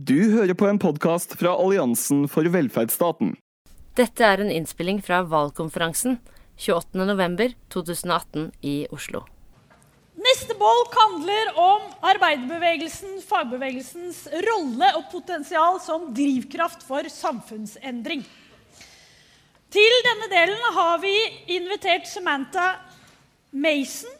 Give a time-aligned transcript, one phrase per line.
[0.00, 3.34] Du hører på en podkast fra Alliansen for velferdsstaten.
[3.98, 6.14] Dette er en innspilling fra valgkonferansen
[6.56, 9.26] 28.11.2018 i Oslo.
[10.24, 11.84] Neste bolk handler om
[12.14, 18.24] arbeiderbevegelsen, fagbevegelsens rolle og potensial som drivkraft for samfunnsendring.
[19.68, 21.12] Til denne delen har vi
[21.58, 22.70] invitert Samantha
[23.52, 24.19] Mason.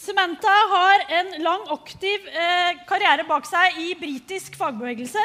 [0.00, 5.20] Samantha har en lang, aktiv eh, karriere bak seg i britisk fagbevegelse.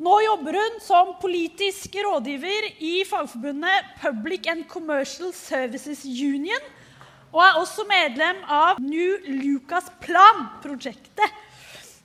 [0.00, 6.64] Nå jobber hun som politisk rådgiver i fagforbundet Public and Commercial Services Union
[7.28, 11.36] og er også medlem av New Lucas Plan-prosjektet,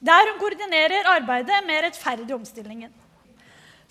[0.03, 2.91] der hun koordinerer arbeidet med rettferdig omstillingen.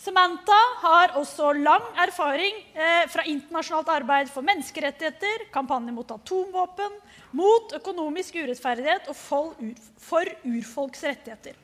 [0.05, 6.99] Samantha har også lang erfaring eh, fra internasjonalt arbeid for menneskerettigheter, kampanje mot atomvåpen,
[7.33, 11.57] mot økonomisk urettferdighet og for urfolks rettigheter.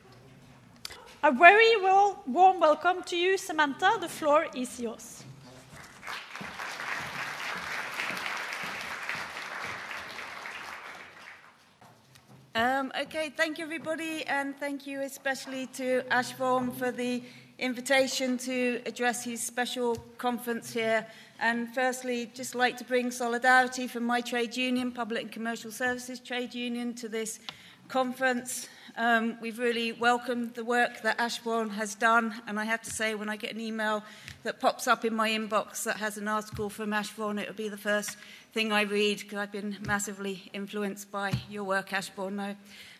[1.21, 3.91] A very well, warm welcome to you, Samantha.
[4.01, 5.23] The floor is yours.
[12.55, 17.21] Um, okay, thank you, everybody, and thank you especially to Ashbourne for the
[17.61, 21.05] invitation to address his special conference here.
[21.39, 26.19] And firstly, just like to bring solidarity from my trade union, Public and Commercial Services
[26.19, 27.39] Trade Union, to this
[27.87, 28.67] conference.
[28.97, 33.15] Um, we've really welcomed the work that Asbjørn has done, and I have to say,
[33.15, 34.03] when I get an email
[34.43, 37.69] that pops up in my inbox that has an article from Asbjørn, it will be
[37.69, 38.17] the first
[38.53, 42.39] thing I read because I've been massively influenced by your work, Asbjørn.
[42.39, 42.55] I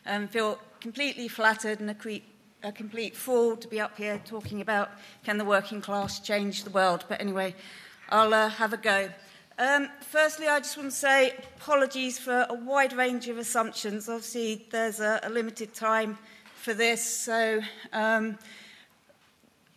[0.06, 1.90] um, feel completely flattered and
[2.62, 4.90] a, complete fool to be up here talking about
[5.24, 7.04] can the working class change the world.
[7.08, 7.54] But anyway,
[8.08, 9.10] I'll uh, have a go.
[9.58, 14.08] Um, firstly, I just want to say apologies for a wide range of assumptions.
[14.08, 16.18] Obviously, there's a, a limited time
[16.54, 17.60] for this, so
[17.92, 18.38] um,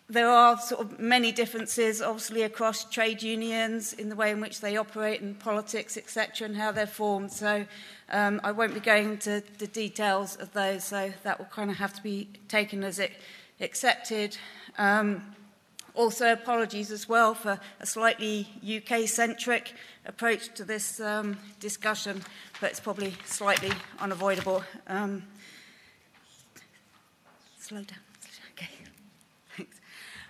[0.07, 4.61] there are sort of many differences, obviously, across trade unions in the way in which
[4.61, 7.31] they operate and politics, etc., and how they're formed.
[7.31, 7.65] So
[8.09, 11.77] um, I won't be going into the details of those, so that will kind of
[11.77, 13.13] have to be taken as it
[13.59, 14.37] accepted.
[14.77, 15.23] Um,
[15.95, 19.73] also, apologies as well for a slightly UK centric
[20.05, 22.21] approach to this um, discussion,
[22.61, 24.63] but it's probably slightly unavoidable.
[24.87, 25.23] Um,
[27.57, 28.04] slow down.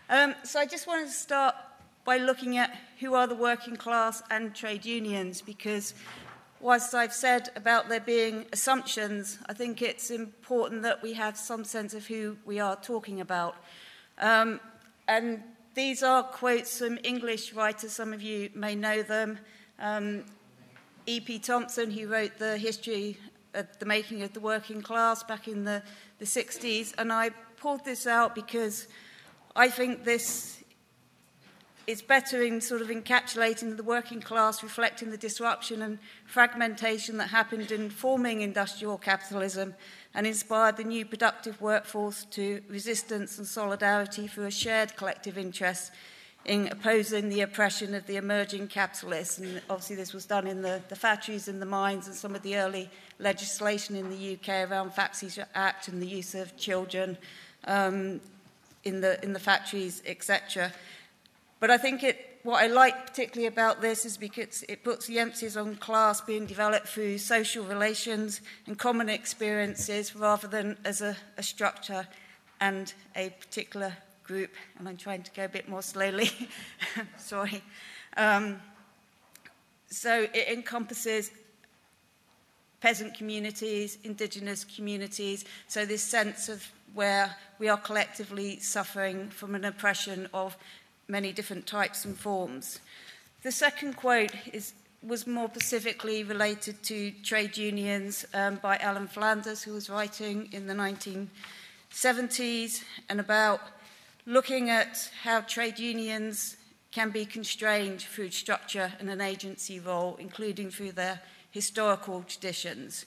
[0.10, 1.56] Um, so, I just wanted to start
[2.04, 5.96] by looking at who are the working class and trade unions because
[6.60, 11.64] whilst I've said about there being assumptions, I think it's important that we have some
[11.64, 13.56] sense of who we are talking about.
[14.20, 14.60] Um,
[15.08, 15.42] and
[15.74, 19.40] these are quotes from English writers, some of you may know them.
[19.80, 20.26] Um,
[21.08, 21.40] E.P.
[21.40, 23.18] Thompson, who wrote the history
[23.56, 25.82] of the making of the working class back in the,
[26.20, 26.94] the 60s.
[26.98, 28.88] And I pulled this out because
[29.56, 30.62] I think this
[31.88, 37.28] is better in sort of encapsulating the working class, reflecting the disruption and fragmentation that
[37.28, 39.74] happened in forming industrial capitalism
[40.14, 45.92] and inspired the new productive workforce to resistance and solidarity through a shared collective interest
[46.44, 49.38] in opposing the oppression of the emerging capitalists.
[49.38, 52.42] And obviously, this was done in the, the factories and the mines and some of
[52.42, 52.90] the early
[53.20, 57.18] legislation in the UK around Factories Act and the use of children
[57.66, 58.20] um,
[58.86, 60.72] in, the, in the factories, etc.
[61.60, 65.18] But I think it what I like particularly about this is because it puts the
[65.18, 71.18] emphasis on class being developed through social relations and common experiences rather than as a,
[71.40, 72.08] a structure
[72.62, 74.52] and a particular group.
[74.78, 76.30] And I'm trying to go a bit more slowly.
[77.18, 77.64] Sorry.
[78.16, 78.62] Um,
[79.90, 81.32] so it encompasses
[82.80, 86.64] peasant communities, indigenous communities, so this sense of
[86.96, 90.58] where we are collectively suffering from an oppression of
[91.08, 92.80] many different types and forms.
[93.44, 94.74] The second quote is,
[95.04, 100.68] was more specifically related to trade unions um, by Alan Flanders, who was writing in
[100.68, 103.62] the 1970s and about
[104.26, 106.56] looking at how trade unions
[106.92, 111.20] can be constrained through structure and an agency role, including through their
[111.52, 113.06] historical traditions.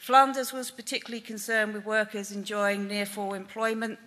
[0.00, 3.98] Flanders was particularly concerned with workers enjoying near full employment,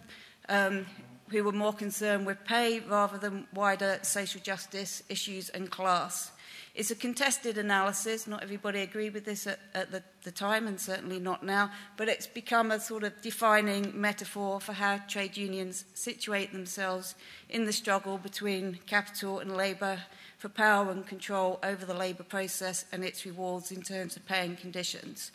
[0.49, 0.87] um,
[1.29, 6.31] who were more concerned with pay rather than wider social justice issues and class.
[6.73, 8.25] It's a contested analysis.
[8.25, 12.09] Not everybody agreed with this at, at the, the time, and certainly not now, but
[12.09, 17.13] it's become a sort of defining metaphor for how trade unions situate themselves
[17.51, 19.99] in the struggle between capital and labour
[20.39, 24.43] for power and control over the labour process and its rewards in terms of pay
[24.43, 25.31] and conditions.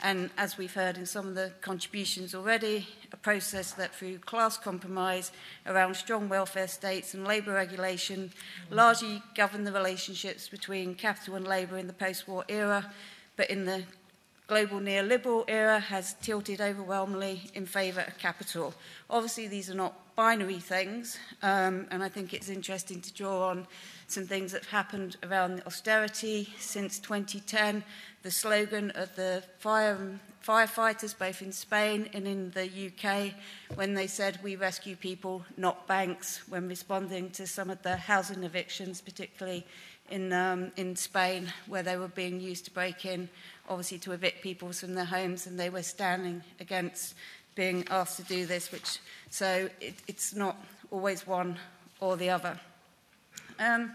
[0.00, 4.56] And as we've heard in some of the contributions already, a process that through class
[4.56, 5.32] compromise
[5.66, 8.30] around strong welfare states and labour regulation
[8.70, 12.92] largely governed the relationships between capital and labour in the post-war era,
[13.36, 13.82] but in the
[14.46, 18.74] global neoliberal era has tilted overwhelmingly in favour of capital.
[19.10, 23.68] Obviously, these are not binary things, um, and I think it's interesting to draw on
[24.08, 27.84] some things that have happened around the austerity since 2010
[28.24, 33.32] the slogan of the fire, firefighters, both in Spain and in the UK,
[33.76, 38.42] when they said, We rescue people, not banks, when responding to some of the housing
[38.42, 39.64] evictions, particularly
[40.10, 43.28] in, um, in Spain, where they were being used to break in,
[43.68, 47.14] obviously to evict people from their homes, and they were standing against
[47.58, 49.00] being asked to do this, which
[49.30, 50.56] so it, it's not
[50.92, 51.58] always one
[51.98, 52.56] or the other.
[53.58, 53.90] Um,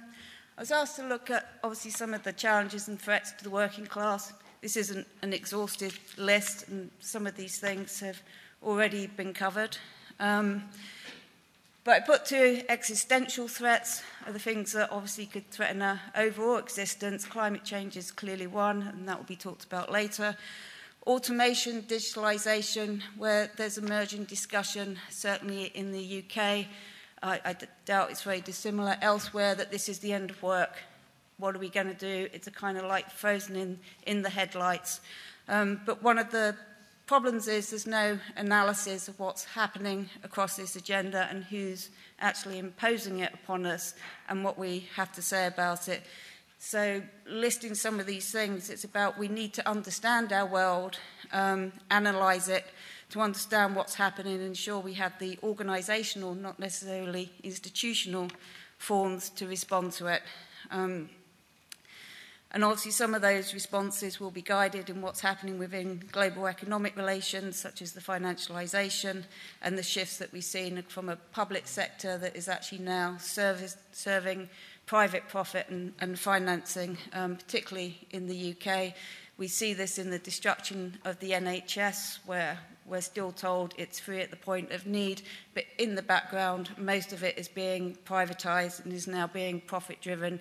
[0.57, 3.49] I was asked to look at obviously some of the challenges and threats to the
[3.49, 4.33] working class.
[4.61, 8.21] This isn't an exhaustive list, and some of these things have
[8.61, 9.77] already been covered.
[10.19, 10.65] Um,
[11.85, 16.57] but I put two existential threats are the things that obviously could threaten our overall
[16.57, 17.23] existence.
[17.25, 20.35] Climate change is clearly one, and that will be talked about later.
[21.05, 26.65] Automation, digitalisation, where there's emerging discussion, certainly in the UK,
[27.21, 27.55] I, I
[27.85, 30.77] doubt it's very dissimilar elsewhere that this is the end of work.
[31.37, 32.29] What are we going to do?
[32.31, 35.01] It's a kind of like frozen in, in the headlights.
[35.49, 36.55] Um, but one of the
[37.05, 41.89] problems is there's no analysis of what's happening across this agenda and who's
[42.19, 43.93] actually imposing it upon us
[44.29, 46.03] and what we have to say about it.
[46.65, 50.97] So, listing some of these things, it's about we need to understand our world,
[51.33, 52.65] um, analyse it,
[53.09, 58.29] to understand what's happening and ensure we have the organisational, not necessarily institutional,
[58.77, 60.21] forms to respond to it.
[60.71, 61.09] Um,
[62.51, 66.95] and obviously, some of those responses will be guided in what's happening within global economic
[66.95, 69.25] relations, such as the financialisation
[69.61, 73.75] and the shifts that we've seen from a public sector that is actually now service,
[73.91, 74.47] serving
[74.93, 78.93] private profit and, and financing, um, particularly in the UK.
[79.39, 84.21] We see this in the destruction of the NHS, where we're still told it's free
[84.21, 85.23] at the point of need,
[85.55, 89.99] but in the background, most of it is being privatised and is now being profit
[89.99, 90.39] driven,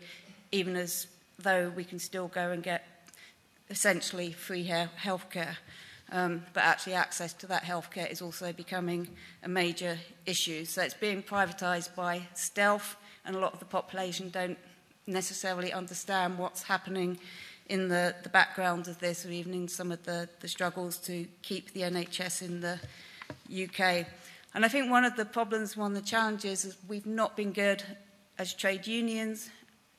[0.51, 1.07] even as
[1.39, 2.85] though we can still go and get
[3.71, 5.57] essentially free health care.
[6.11, 9.09] Um, but actually, access to that healthcare is also becoming
[9.43, 9.97] a major
[10.27, 10.67] issue.
[10.67, 14.59] So it's being privatised by stealth, and a lot of the population don't
[15.07, 17.19] necessarily understand what's happening
[17.69, 21.27] in the, the background of this, or even in some of the, the struggles to
[21.43, 22.79] keep the NHS in the
[23.65, 24.07] UK.
[24.55, 27.53] And I think one of the problems, one of the challenges, is we've not been
[27.53, 27.83] good
[28.39, 29.51] as trade unions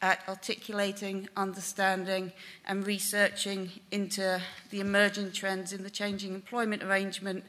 [0.02, 2.32] at articulating, understanding,
[2.68, 7.44] and researching into the emerging trends in the changing employment arrangement,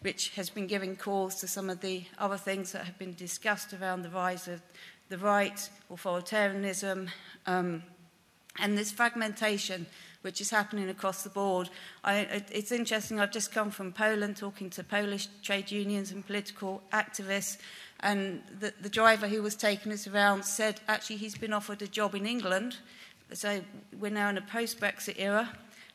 [0.00, 3.74] which has been giving cause to some of the other things that have been discussed
[3.74, 4.62] around the rise of
[5.08, 7.08] the right, authoritarianism,
[7.46, 7.82] um,
[8.58, 9.86] and this fragmentation
[10.22, 11.70] which is happening across the board.
[12.02, 16.82] I, it's interesting, I've just come from Poland talking to Polish trade unions and political
[16.92, 17.58] activists,
[18.00, 21.86] and the, the driver who was taking us around said actually he's been offered a
[21.86, 22.78] job in England,
[23.32, 23.60] so
[23.98, 25.50] we're now in a post Brexit era,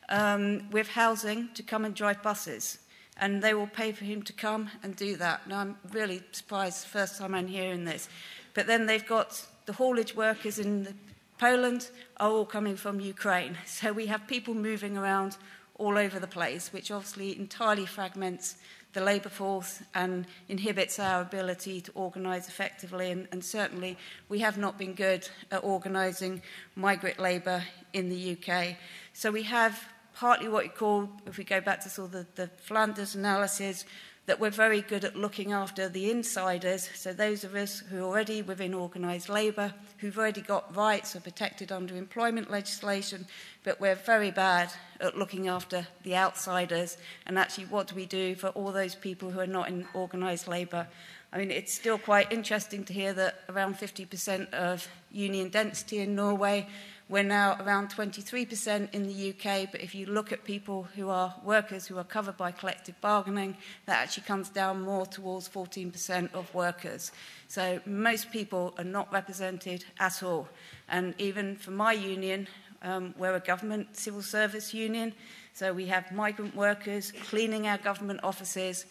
[0.08, 2.78] um, with housing to come and drive buses.
[3.16, 5.46] And they will pay for him to come and do that.
[5.46, 8.08] Now, I'm really surprised, first time I'm hearing this.
[8.54, 10.94] But then they've got the haulage workers in
[11.38, 13.58] Poland are all coming from Ukraine.
[13.66, 15.36] So we have people moving around
[15.76, 18.56] all over the place, which obviously entirely fragments
[18.92, 23.10] the labour force and inhibits our ability to organise effectively.
[23.10, 26.42] And, and certainly, we have not been good at organising
[26.76, 28.76] migrant labour in the UK.
[29.12, 32.26] So we have partly what you call, if we go back to sort of the,
[32.42, 33.84] the Flanders analysis,
[34.26, 38.08] that we're very good at looking after the insiders, so those of us who are
[38.08, 43.26] already within organised labour, who've already got rights, are protected under employment legislation,
[43.64, 46.96] but we're very bad at looking after the outsiders.
[47.26, 50.48] And actually, what do we do for all those people who are not in organised
[50.48, 50.86] labour?
[51.30, 56.14] I mean, it's still quite interesting to hear that around 50% of union density in
[56.14, 56.68] Norway
[57.08, 61.34] we're now around 23% in the UK, but if you look at people who are
[61.44, 66.52] workers who are covered by collective bargaining, that actually comes down more towards 14% of
[66.54, 67.12] workers.
[67.46, 70.48] So most people are not represented at all.
[70.88, 72.48] And even for my union,
[72.82, 75.12] um, we're a government civil service union,
[75.52, 78.86] so we have migrant workers cleaning our government offices,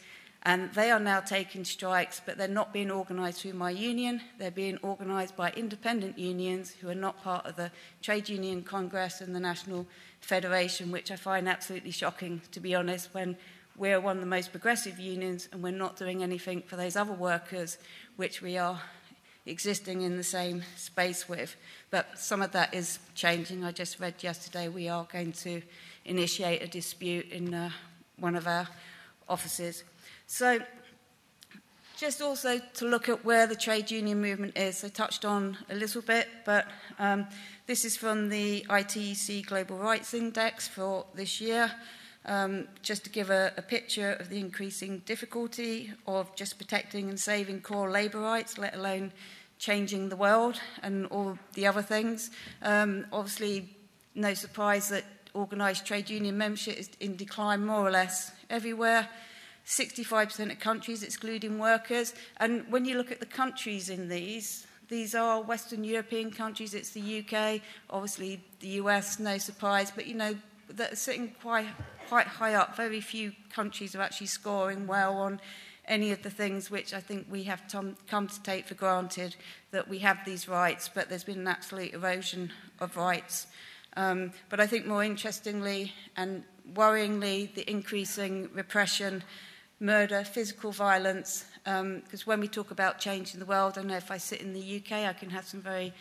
[0.45, 4.21] And they are now taking strikes, but they're not being organised through my union.
[4.37, 7.71] They're being organised by independent unions who are not part of the
[8.01, 9.87] Trade Union Congress and the National
[10.19, 13.37] Federation, which I find absolutely shocking, to be honest, when
[13.77, 17.13] we're one of the most progressive unions and we're not doing anything for those other
[17.13, 17.77] workers
[18.17, 18.81] which we are
[19.45, 21.55] existing in the same space with.
[21.89, 23.63] But some of that is changing.
[23.63, 25.61] I just read yesterday we are going to
[26.05, 27.69] initiate a dispute in uh,
[28.17, 28.67] one of our
[29.27, 29.83] offices.
[30.35, 30.59] So,
[31.95, 34.83] just also to look at where the trade union movement is.
[34.83, 36.65] I touched on a little bit, but
[36.97, 37.27] um,
[37.67, 41.71] this is from the ITUC Global Rights Index for this year.
[42.25, 47.19] Um, just to give a, a picture of the increasing difficulty of just protecting and
[47.19, 49.11] saving core labour rights, let alone
[49.59, 52.31] changing the world and all the other things.
[52.63, 53.69] Um, obviously,
[54.15, 59.07] no surprise that organised trade union membership is in decline more or less everywhere.
[59.65, 62.13] 65% of countries excluding workers.
[62.37, 66.89] And when you look at the countries in these, these are Western European countries, it's
[66.89, 70.35] the UK, obviously the US, no surprise, but you know,
[70.69, 71.67] that are sitting quite,
[72.07, 72.75] quite high up.
[72.75, 75.39] Very few countries are actually scoring well on
[75.85, 77.63] any of the things which I think we have
[78.07, 79.35] come to take for granted
[79.71, 83.47] that we have these rights, but there's been an absolute erosion of rights.
[83.95, 86.43] Um, but I think more interestingly and
[86.73, 89.23] worryingly, the increasing repression,
[89.79, 93.97] murder, physical violence, because um, when we talk about change in the world, I know
[93.97, 95.93] if I sit in the UK, I can have some very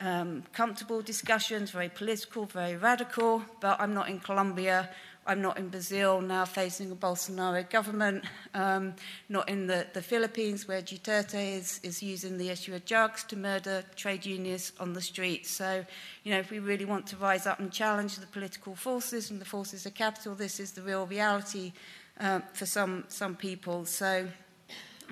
[0.00, 4.90] um, comfortable discussions, very political, very radical, but I'm not in Colombia,
[5.28, 8.94] I'm not in Brazil now facing a Bolsonaro government, um,
[9.28, 13.36] not in the, the Philippines where Duterte is, is using the issue of drugs to
[13.36, 15.50] murder trade unionists on the streets.
[15.50, 15.84] So,
[16.22, 19.40] you know, if we really want to rise up and challenge the political forces and
[19.40, 21.72] the forces of capital, this is the real reality
[22.20, 23.84] uh, for some, some people.
[23.84, 24.28] So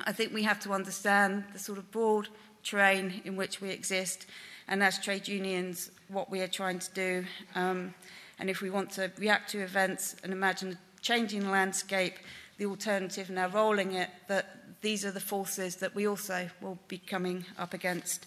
[0.05, 2.29] I think we have to understand the sort of broad
[2.63, 4.27] terrain in which we exist
[4.69, 7.25] and as trade unions, what we are trying to do.
[7.55, 7.95] Um,
[8.39, 12.15] and if we want to react to events and imagine a changing landscape,
[12.57, 16.99] the alternative now rolling it, that these are the forces that we also will be
[16.99, 18.27] coming up against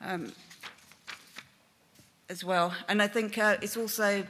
[0.00, 0.32] um,
[2.28, 2.74] as well.
[2.88, 4.24] And I think uh, it's also,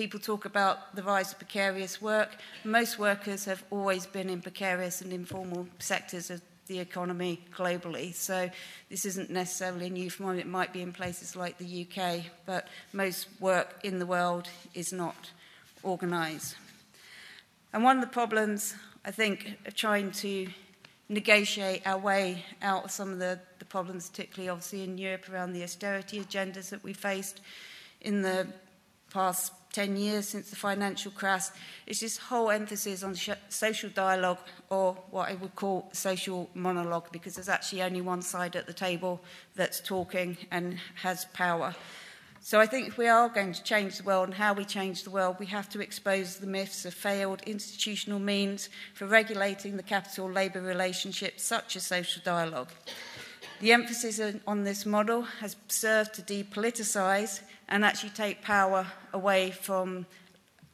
[0.00, 2.30] people talk about the rise of precarious work.
[2.64, 8.14] Most workers have always been in precarious and informal sectors of the economy globally.
[8.14, 8.48] So
[8.88, 10.40] this isn't necessarily a new phenomenon.
[10.40, 14.90] It might be in places like the UK, but most work in the world is
[14.90, 15.32] not
[15.84, 16.56] organised.
[17.74, 20.48] And one of the problems, I think, of trying to
[21.10, 25.52] negotiate our way out of some of the, the problems, particularly obviously in Europe around
[25.52, 27.42] the austerity agendas that we faced
[28.00, 28.46] in the
[29.12, 31.46] past 10 years since the financial crash,
[31.86, 33.14] is this whole emphasis on
[33.48, 38.56] social dialogue or what I would call social monologue, because there's actually only one side
[38.56, 39.20] at the table
[39.54, 41.74] that's talking and has power.
[42.42, 45.04] So I think if we are going to change the world and how we change
[45.04, 49.82] the world, we have to expose the myths of failed institutional means for regulating the
[49.82, 52.70] capital-labour relationship, such as social dialogue.
[53.60, 60.06] The emphasis on this model has served to depoliticise and actually take power away from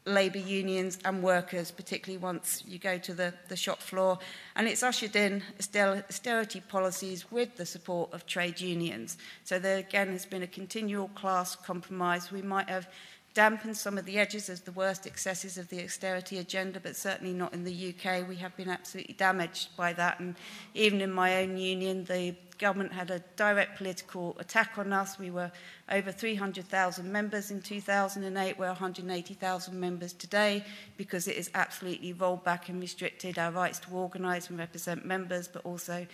[0.07, 4.19] labour unions and workers, particularly once you go to the, the shop floor.
[4.55, 9.19] And it's ushered in austerity policies with the support of trade unions.
[9.45, 12.31] So there again has been a continual class compromise.
[12.31, 12.89] We might have
[13.35, 17.35] dampened some of the edges as the worst excesses of the austerity agenda, but certainly
[17.35, 18.27] not in the UK.
[18.27, 20.21] We have been absolutely damaged by that.
[20.21, 20.37] And
[20.73, 25.19] even in my own union, the government had a direct political attack on us.
[25.19, 25.51] We were
[25.91, 28.59] over 300,000 members in 2008.
[28.59, 30.65] We're 180,000 members today
[30.97, 35.49] because it has absolutely rolled back and restricted our rights to organise and represent members,
[35.49, 36.07] but also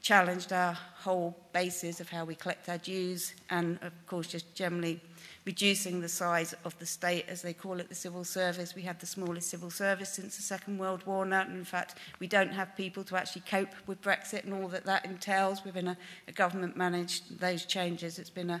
[0.00, 5.00] challenged our whole basis of how we collect our dues and, of course, just generally
[5.48, 8.74] reducing the size of the state, as they call it, the civil service.
[8.74, 11.40] We have the smallest civil service since the Second World War now.
[11.40, 14.84] And in fact, we don't have people to actually cope with Brexit and all that
[14.84, 15.96] that entails within a,
[16.28, 18.18] a government managed those changes.
[18.18, 18.60] It's been a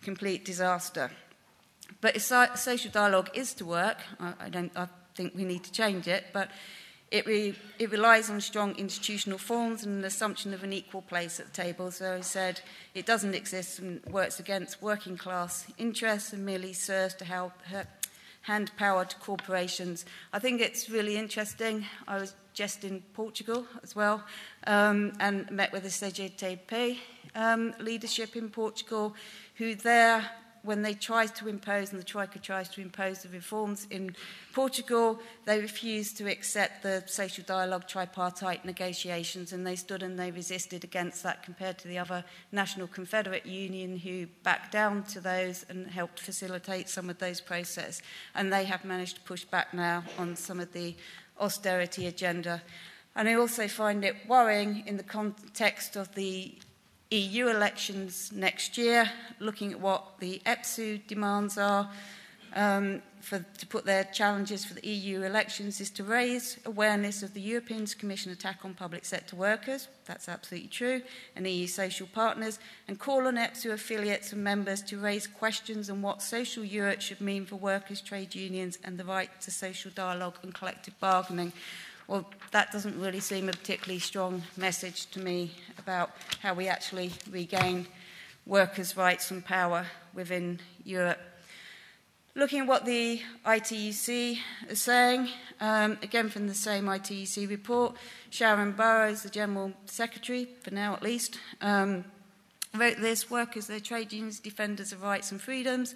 [0.00, 1.10] complete disaster.
[2.00, 6.06] But social dialogue is to work, I, I, don't, I think we need to change
[6.06, 6.52] it, but
[7.10, 11.40] It, re, it relies on strong institutional forms and an assumption of an equal place
[11.40, 11.90] at the table.
[11.90, 12.60] So I said
[12.94, 17.52] it doesn't exist and works against working class interests and merely serves to help
[18.42, 20.04] hand power to corporations.
[20.32, 21.86] I think it's really interesting.
[22.06, 24.24] I was just in Portugal as well
[24.66, 26.98] um, and met with the CGTP
[27.34, 29.14] um, leadership in Portugal,
[29.56, 30.28] who there
[30.68, 34.14] when they tried to impose, and the Troika tries to impose the reforms in
[34.52, 40.30] Portugal, they refused to accept the social dialogue tripartite negotiations, and they stood and they
[40.30, 42.22] resisted against that compared to the other
[42.52, 48.02] National Confederate Union who backed down to those and helped facilitate some of those processes.
[48.34, 50.94] And they have managed to push back now on some of the
[51.40, 52.60] austerity agenda.
[53.16, 56.52] And I also find it worrying in the context of the
[57.10, 59.10] EU elections next year,
[59.40, 61.90] looking at what the EPSU demands are
[62.54, 67.34] um, for, to put their challenges for the EU elections is to raise awareness of
[67.34, 71.02] the European Commission attack on public sector workers, that's absolutely true,
[71.36, 76.00] and EU social partners, and call on EPSU affiliates and members to raise questions on
[76.02, 80.38] what social Europe should mean for workers, trade unions, and the right to social dialogue
[80.42, 81.52] and collective bargaining.
[82.08, 86.10] Well, that doesn't really seem a particularly strong message to me about
[86.40, 87.86] how we actually regain
[88.46, 89.84] workers' rights and power
[90.14, 91.18] within Europe.
[92.34, 94.38] Looking at what the ITUC
[94.70, 95.28] is saying,
[95.60, 97.94] um, again from the same ITUC report,
[98.30, 102.06] Sharan Burrows, the General Secretary, for now at least, um,
[102.74, 105.94] wrote this Workers, their trade unions, defenders of rights and freedoms,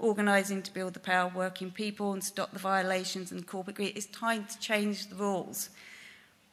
[0.00, 3.92] organising to build the power of working people and stop the violations and corporate greed.
[3.96, 5.70] It's time to change the rules.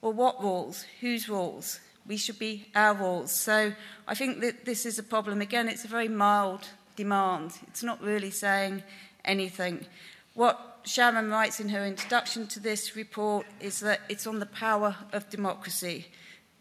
[0.02, 0.86] Well, what rules?
[1.02, 1.80] Whose rules?
[2.06, 3.32] We should be our rules.
[3.32, 3.74] So
[4.08, 5.42] I think that this is a problem.
[5.42, 7.54] Again, it's a very mild demand.
[7.68, 8.84] It's not really saying
[9.26, 9.86] anything.
[10.34, 14.96] What Sharan writes in her introduction to this report is that it's on the power
[15.12, 16.08] of democracy.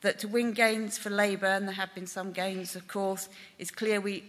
[0.01, 3.29] That to win gains for Labour, and there have been some gains, of course,
[3.59, 4.25] it's clear we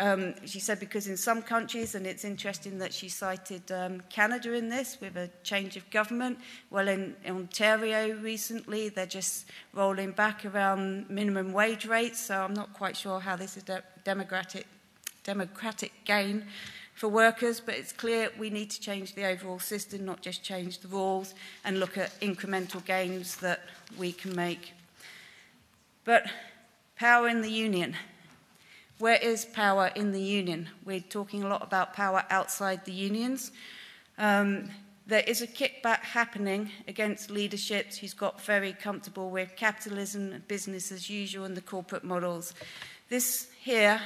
[0.00, 4.52] um, she said because in some countries, and it's interesting that she cited um, Canada
[4.52, 6.38] in this with a change of government.
[6.70, 12.54] Well, in, in Ontario recently, they're just rolling back around minimum wage rates, so I'm
[12.54, 14.66] not quite sure how this is de- democratic,
[15.24, 16.44] democratic gain
[16.94, 20.78] for workers, but it's clear we need to change the overall system, not just change
[20.78, 23.62] the rules, and look at incremental gains that
[23.96, 24.72] we can make.
[26.04, 26.26] But
[26.96, 27.96] power in the union.
[28.98, 30.68] Where is power in the union?
[30.84, 33.52] We're talking a lot about power outside the unions.
[34.18, 34.70] Um,
[35.06, 41.08] there is a kickback happening against leaderships who's got very comfortable with capitalism, business as
[41.08, 42.54] usual, and the corporate models.
[43.08, 44.00] This here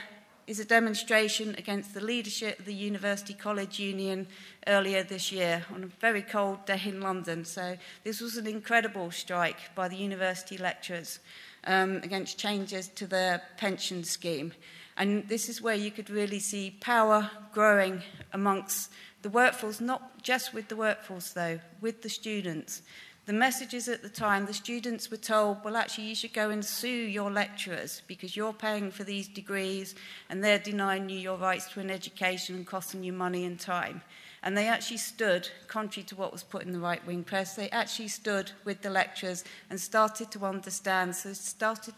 [0.47, 4.27] is a demonstration against the leadership of the University College Union
[4.67, 7.47] earlier this year on a very cold day in London.
[7.47, 11.19] So, this was an incredible strike by the university lecturers
[11.65, 14.53] um, against changes to their pension scheme.
[14.97, 18.03] And this is where you could really see power growing
[18.33, 18.91] amongst
[19.23, 22.83] the workforce, not just with the workforce, though, with the students.
[23.25, 26.65] The messages at the time, the students were told, well, actually, you should go and
[26.65, 29.95] sue your lecturers because you're paying for these degrees
[30.29, 34.03] and they're denying you your rights to an education and costing you money and time.
[34.43, 37.71] And they actually stood, contrary to what was put in the right wing press, they
[37.71, 41.15] actually stood with the lecturers and started to understand.
[41.15, 41.95] So it started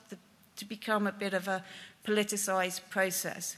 [0.57, 1.65] to become a bit of a
[2.07, 3.57] politicised process.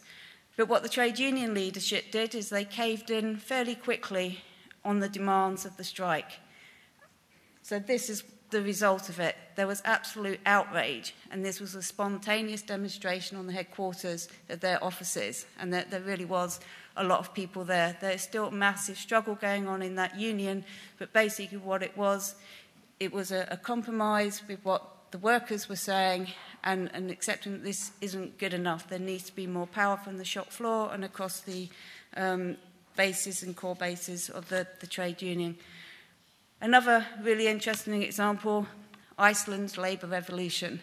[0.57, 4.41] But what the trade union leadership did is they caved in fairly quickly
[4.85, 6.39] on the demands of the strike.
[7.63, 9.37] So this is the result of it.
[9.57, 14.83] There was absolute outrage, and this was a spontaneous demonstration on the headquarters of their
[14.83, 16.61] offices, and there, there really was
[16.97, 17.97] a lot of people there.
[18.01, 20.65] There's still a massive struggle going on in that union,
[20.99, 22.37] but basically what it was,
[23.01, 26.29] it was a, a compromise with what the workers were saying
[26.67, 28.89] and, and accepting that this isn't good enough.
[28.91, 31.69] There needs to be more power from the shop floor and across the
[32.17, 32.57] um,
[32.97, 35.57] bases and core bases of the, the trade union.
[36.61, 38.67] Another really interesting example
[39.17, 40.81] Iceland's labour revolution.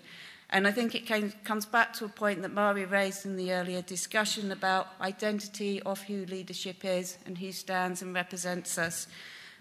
[0.50, 3.52] And I think it came, comes back to a point that Mari raised in the
[3.52, 9.08] earlier discussion about identity of who leadership is and who stands and represents us.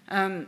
[0.09, 0.47] Um,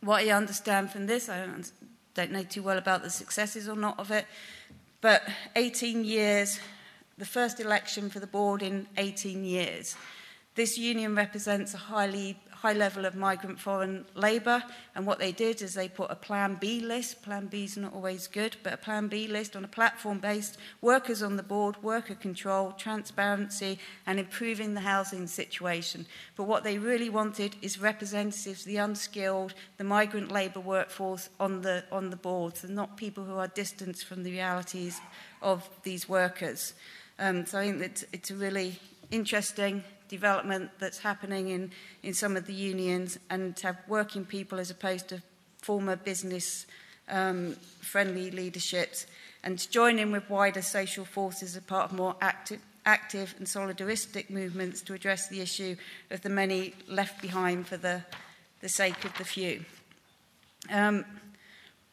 [0.00, 1.70] what I understand from this, I don't,
[2.16, 4.26] don't know too well about the successes or not of it,
[5.02, 5.22] but
[5.54, 6.58] 18 years,
[7.18, 9.94] the first election for the board in 18 years.
[10.54, 14.62] This union represents a highly high level of migrant foreign labour.
[14.94, 17.22] And what they did is they put a Plan B list.
[17.22, 20.58] Plan B is not always good, but a Plan B list on a platform based
[20.80, 26.06] workers on the board, worker control, transparency, and improving the housing situation.
[26.36, 31.84] But what they really wanted is representatives, the unskilled, the migrant labour workforce on the,
[31.92, 35.00] on the boards, and not people who are distanced from the realities
[35.42, 36.74] of these workers.
[37.18, 38.78] Um, so I think that it's a really
[39.10, 41.70] interesting development that's happening in,
[42.02, 45.22] in some of the unions and to have working people as opposed to
[45.58, 46.66] former business
[47.08, 49.06] um, friendly leaderships
[49.42, 53.46] and to join in with wider social forces as part of more active, active and
[53.46, 55.76] solidaristic movements to address the issue
[56.10, 58.02] of the many left behind for the,
[58.60, 59.64] the sake of the few.
[60.70, 61.04] Um,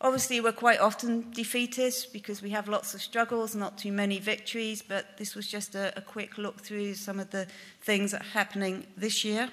[0.04, 4.82] obviously, we're quite often defeatist because we have lots of struggles, not too many victories,
[4.82, 7.48] but this was just a, a quick look through some of the
[7.82, 9.50] things that are happening this year.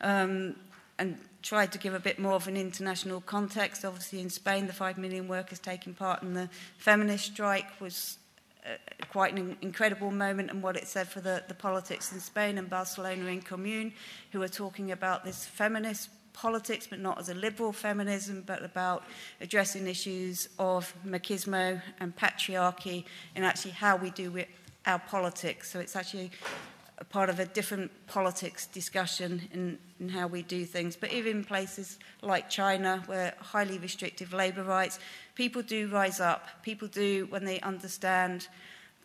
[0.00, 0.54] Um,
[0.98, 3.84] and tried to give a bit more of an international context.
[3.84, 8.18] Obviously, in Spain, the 5 million workers taking part in the feminist strike was
[8.66, 8.70] uh,
[9.10, 12.68] quite an incredible moment and what it said for the, the politics in Spain and
[12.68, 13.92] Barcelona en Comú,
[14.32, 19.02] who are talking about this feminist politics, but not as a liberal feminism, but about
[19.40, 24.44] addressing issues of machismo and patriarchy and actually how we do
[24.86, 25.70] our politics.
[25.70, 26.30] So it's actually
[26.98, 30.94] a part of a different politics discussion in, in how we do things.
[30.94, 35.00] But even in places like China, where highly restrictive labour rights,
[35.34, 36.62] people do rise up.
[36.62, 38.46] People do, when they understand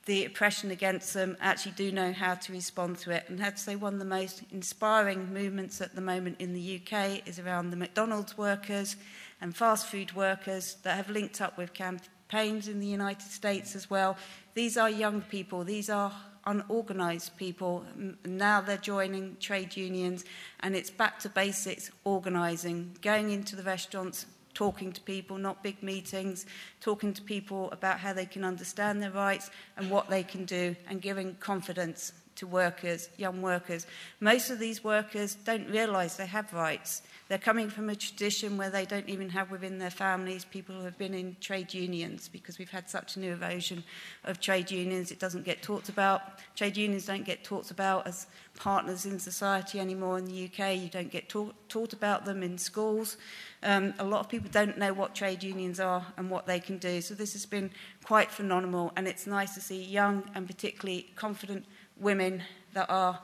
[0.06, 3.26] the oppression against them, actually do know how to respond to it.
[3.30, 7.26] And I'd say one of the most inspiring movements at the moment in the UK
[7.26, 8.98] is around the McDonald's workers
[9.39, 13.89] and fast food workers that have linked up with campaigns in the United States as
[13.89, 14.18] well.
[14.56, 16.12] These are young people, these are
[16.46, 17.86] unorganised people.
[18.26, 20.26] Now they're joining trade unions,
[20.60, 25.82] and it's back to basics organising, going into the restaurants, talking to people, not big
[25.82, 26.46] meetings,
[26.82, 30.76] talking to people about how they can understand their rights and what they can do,
[30.88, 33.86] and giving confidence to workers, young workers.
[34.20, 37.02] Most of these workers don't realise they have rights.
[37.34, 40.84] They're coming from a tradition where they don't even have within their families people who
[40.84, 43.84] have been in trade unions because we've had such an erosion
[44.24, 45.10] of trade unions.
[45.10, 46.22] It doesn't get talked about.
[46.56, 50.78] Trade unions don't get talked about as partners in society anymore in the UK.
[50.78, 53.17] You don't get taught, taught about them in schools.
[53.63, 56.78] Um, a lot of people don't know what trade unions are and what they can
[56.78, 57.02] do.
[57.02, 57.72] So this has been
[58.04, 61.65] quite phenomenal, and it's nice to see young and particularly confident
[61.98, 62.43] women
[62.76, 63.22] that are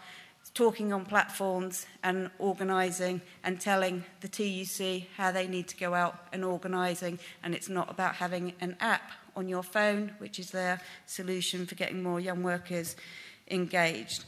[0.54, 6.16] talking on platforms and organising and telling the TUC how they need to go out
[6.34, 7.20] and organising.
[7.44, 11.76] And it's not about having an app on your phone, which is their solution for
[11.76, 12.96] getting more young workers
[13.50, 14.26] engaged.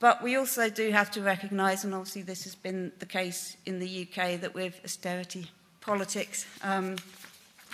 [0.00, 3.78] But we also do have to recognise, and obviously this has been the case in
[3.78, 6.96] the UK, that with austerity politics, um,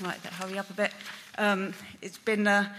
[0.00, 0.92] right, hurry up a bit,
[1.38, 2.72] um, it's, been, uh,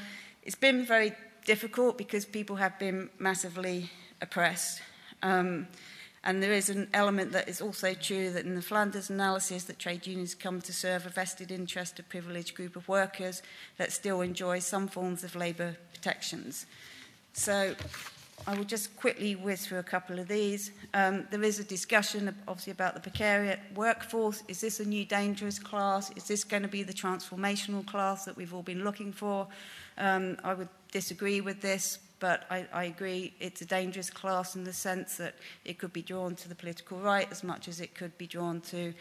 [0.44, 1.13] it's been very
[1.46, 3.89] difficult because people have been massively
[4.21, 4.81] oppressed.
[5.23, 5.67] Um,
[6.23, 9.79] and there is an element that is also true that in the Flanders analysis that
[9.79, 13.41] trade unions come to serve a vested interest, a privileged group of workers
[13.77, 16.67] that still enjoy some forms of labour protections.
[17.34, 17.73] So
[18.45, 20.71] I will just quickly whiz through a couple of these.
[20.93, 24.43] Um, there is a discussion, obviously, about the precariat workforce.
[24.47, 26.12] Is this a new dangerous class?
[26.15, 29.47] Is this going to be the transformational class that we've all been looking for?
[29.97, 34.63] Um, I would disagree with this, but I, I agree it's a dangerous class in
[34.63, 37.95] the sense that it could be drawn to the political right as much as it
[37.95, 38.93] could be drawn to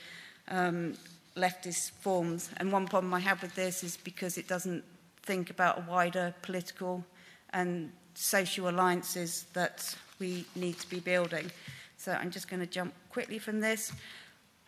[0.48, 0.94] um,
[1.36, 2.50] leftist forms.
[2.56, 4.82] And one problem I have with this is because it doesn't
[5.22, 7.04] think about a wider political
[7.52, 11.50] and social alliances that we need to be building.
[11.98, 13.92] So I'm just going to jump quickly from this.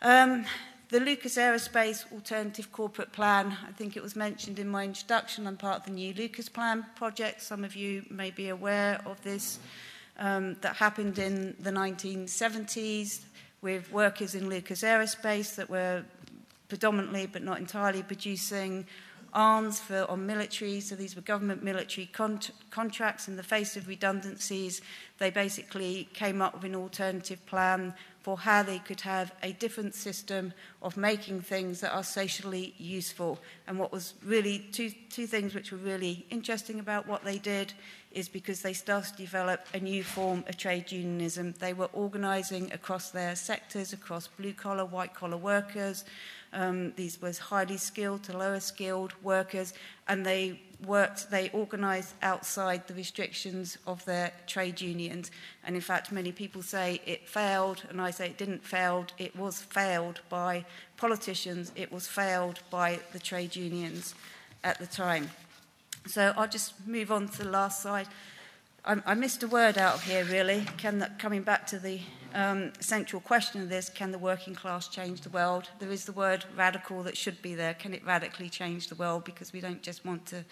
[0.02, 0.44] Um,
[0.92, 5.57] the Lucas Aerospace Alternative Corporate Plan, I think it was mentioned in my introduction, I'm
[5.57, 7.40] part of the new Lucas Plan project.
[7.40, 9.59] Some of you may be aware of this,
[10.18, 13.22] um, that happened in the 1970s
[13.62, 16.05] with workers in Lucas Aerospace that were
[16.68, 18.85] predominantly but not entirely producing
[19.33, 22.38] arms for, on military, so these were government military con
[22.70, 23.28] contracts.
[23.28, 24.83] In the face of redundancies,
[25.16, 29.94] they basically came up with an alternative plan for how they could have a different
[29.94, 33.38] system of making things that are socially useful.
[33.66, 37.72] And what was really two, two things which were really interesting about what they did
[38.12, 41.54] is because they started to develop a new form of trade unionism.
[41.58, 46.04] They were organizing across their sectors, across blue collar, white collar workers.
[46.52, 49.72] Um, these was highly skilled to lower skilled workers,
[50.06, 55.31] and they worked, they organised outside the restrictions of their trade unions.
[55.64, 59.37] And in fact, many people say it failed, and I say it didn't fail, it
[59.37, 60.64] was failed by
[60.97, 64.14] politicians, it was failed by the trade unions
[64.64, 65.31] at the time.
[66.07, 68.09] So I'll just move on to the last slide.
[68.85, 70.66] I, I missed a word out here, really.
[70.77, 72.01] Can the, coming back to the
[72.35, 75.68] um, central question of this can the working class change the world?
[75.79, 77.75] There is the word radical that should be there.
[77.75, 79.25] Can it radically change the world?
[79.25, 80.45] Because we don't just want to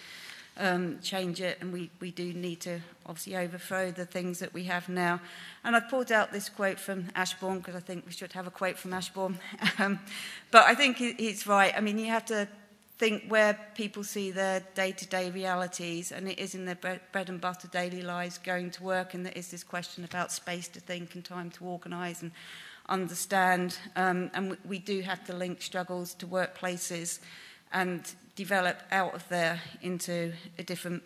[0.59, 4.64] um, change it, and we, we do need to obviously overthrow the things that we
[4.64, 5.21] have now.
[5.64, 8.51] And I've pulled out this quote from Asbjørn because I think we should have a
[8.51, 9.38] quote from Asbjørn.
[9.81, 9.99] um,
[10.53, 11.73] but I think he's right.
[11.77, 12.47] I mean, you have to
[13.00, 17.66] think where people see their day-to-day realities, and it is in their bread, and butter
[17.68, 21.24] daily lives, going to work, and there is this question about space to think and
[21.24, 22.30] time to organise and
[22.90, 23.78] understand.
[23.96, 27.20] Um, and we, we do have to link struggles to workplaces
[27.72, 28.02] and
[28.36, 31.02] develop out of there into a different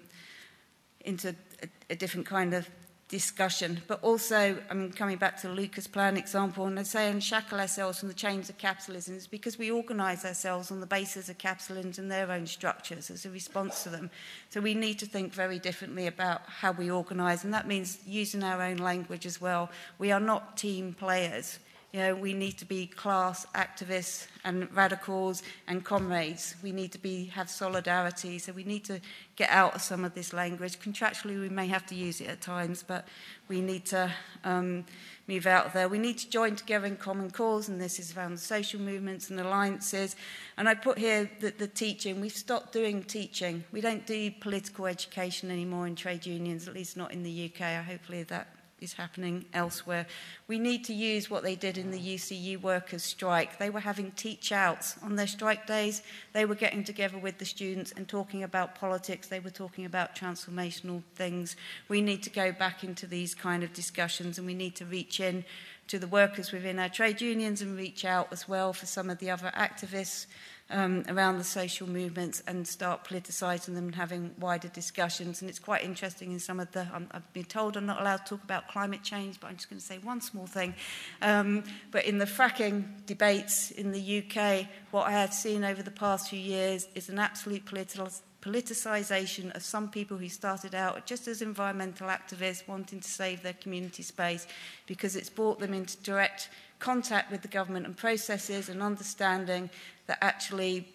[1.04, 1.28] into
[1.62, 2.68] a, a different kind of
[3.14, 3.80] discussion.
[3.86, 8.00] But also, I mean, coming back to Lucas Plan example, and I say unshackle ourselves
[8.00, 11.92] from the chains of capitalism is because we organise ourselves on the basis of capitalism
[11.96, 14.10] and their own structures as a response to them.
[14.50, 18.42] So we need to think very differently about how we organise, and that means using
[18.42, 19.70] our own language as well.
[20.00, 21.60] We are not team players.
[21.94, 26.56] You know, we need to be class activists and radicals and comrades.
[26.60, 28.40] We need to be have solidarity.
[28.40, 29.00] So we need to
[29.36, 30.80] get out of some of this language.
[30.80, 33.06] Contractually, we may have to use it at times, but
[33.46, 34.10] we need to
[34.42, 34.84] um,
[35.28, 35.88] move out there.
[35.88, 39.38] We need to join together in common cause, and this is around social movements and
[39.38, 40.16] alliances.
[40.56, 43.62] And I put here that the teaching, we've stopped doing teaching.
[43.70, 47.86] We don't do political education anymore in trade unions, at least not in the UK.
[47.86, 48.48] Hopefully that
[48.84, 50.06] is happening elsewhere.
[50.46, 53.58] We need to use what they did in the UCU workers' strike.
[53.58, 56.02] They were having teach outs on their strike days.
[56.32, 59.26] They were getting together with the students and talking about politics.
[59.26, 61.56] They were talking about transformational things.
[61.88, 65.18] We need to go back into these kind of discussions and we need to reach
[65.18, 65.44] in
[65.88, 69.18] to the workers within our trade unions and reach out as well for some of
[69.18, 70.26] the other activists
[70.70, 75.40] um, around the social movements and start politicising them and having wider discussions.
[75.40, 78.18] And it's quite interesting in some of the, I'm, I've been told I'm not allowed
[78.18, 80.74] to talk about climate change, but I'm just going to say one small thing.
[81.20, 85.90] Um, but in the fracking debates in the UK, what I have seen over the
[85.90, 88.08] past few years is an absolute political
[88.44, 93.54] politicisation of some people who started out just as environmental activists wanting to save their
[93.54, 94.46] community space
[94.86, 96.50] because it's brought them into direct
[96.84, 99.70] contact with the government and processes and understanding
[100.06, 100.86] that actually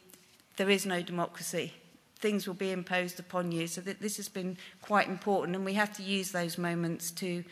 [0.57, 1.73] there is no democracy.
[2.19, 3.65] Things will be imposed upon you.
[3.65, 7.43] So that this has been quite important, and we have to use those moments to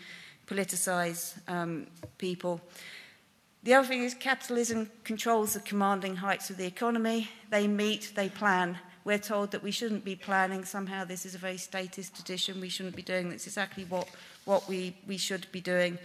[0.46, 1.88] politicise um,
[2.20, 2.62] people.
[3.64, 7.30] The other thing is capitalism controls the commanding heights of the economy.
[7.50, 8.78] They meet, they plan.
[9.04, 10.64] We're told that we shouldn't be planning.
[10.64, 12.62] Somehow this is a very statist tradition.
[12.62, 13.48] We shouldn't be doing this.
[13.48, 14.08] exactly what,
[14.46, 15.98] what we, we should be doing.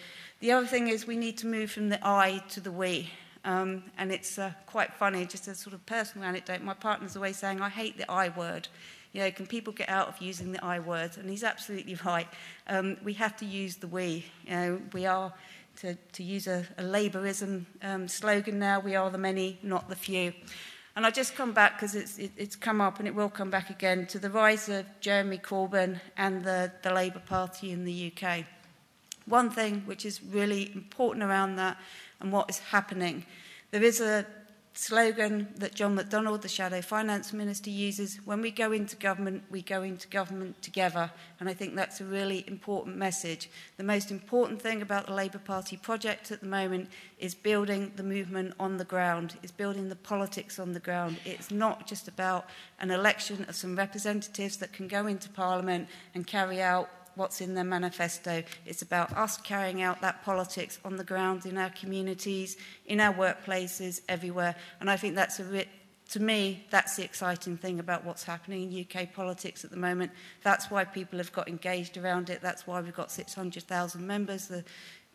[0.43, 3.09] The other thing is we need to move from the I to the we.
[3.45, 6.63] Um, and it's uh, quite funny, just a sort of personal anecdote.
[6.63, 8.67] My partner's always saying, I hate the I word.
[9.13, 11.17] You know, can people get out of using the I word?
[11.17, 12.27] And he's absolutely right.
[12.67, 14.25] Um, we have to use the we.
[14.45, 15.33] You know, we are,
[15.77, 19.95] to, to use a, a Labourism um, slogan now, we are the many, not the
[19.95, 20.33] few.
[20.97, 23.51] And I just come back because it's, it, it's come up and it will come
[23.51, 28.13] back again to the rise of Jeremy Corbyn and the, the Labour Party in the
[28.13, 28.45] UK.
[29.27, 31.79] One thing which is really important around that
[32.21, 33.25] and what is happening.
[33.71, 34.27] There is a
[34.75, 39.61] slogan that John McDonnell, the Shadow Finance Minister, uses when we go into government, we
[39.63, 41.11] go into government together.
[41.41, 43.51] And I think that's a really important message.
[43.77, 48.03] The most important thing about the Labour Party project at the moment is building the
[48.03, 51.19] movement on the ground, is building the politics on the ground.
[51.25, 52.47] It's not just about
[52.81, 57.55] an election of some representatives that can go into Parliament and carry out what's in
[57.55, 58.43] their manifesto.
[58.67, 63.13] It's about us carrying out that politics on the ground in our communities, in our
[63.15, 64.55] workplaces, everywhere.
[64.81, 65.69] And I think that's a bit
[66.13, 70.13] to me, that's the exciting thing about what's happening in UK politics at the moment.
[70.43, 72.43] That's why people have got engaged around it.
[72.43, 74.47] That's why we've got 600,000 members.
[74.49, 74.63] The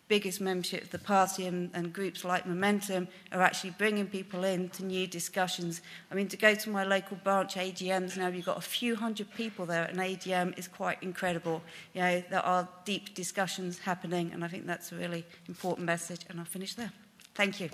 [0.08, 4.68] biggest membership of the party and, and groups like Momentum are actually bringing people in
[4.70, 5.82] to new discussions.
[6.10, 9.32] I mean, to go to my local branch AGMs now, you've got a few hundred
[9.34, 11.62] people there at an AGM is quite incredible.
[11.94, 16.20] You know, there are deep discussions happening, and I think that's a really important message,
[16.28, 16.92] and I'll finish there.
[17.34, 17.70] Thank you.